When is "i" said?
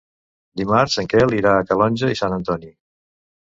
2.15-2.19